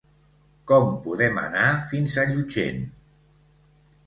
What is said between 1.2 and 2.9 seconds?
anar fins a Llutxent?